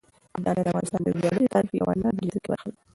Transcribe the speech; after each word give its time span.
ابداليان 0.35 0.63
د 0.65 0.67
افغانستان 0.71 1.01
د 1.03 1.07
وياړلي 1.17 1.47
تاريخ 1.53 1.71
يوه 1.73 1.93
نه 2.01 2.09
بېلېدونکې 2.17 2.49
برخه 2.51 2.67
ده. 2.73 2.77